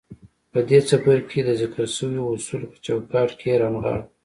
[0.51, 4.05] په دې څپرکي کې د ذکر شويو اصولو په چوکاټ کې يې رانغاړو.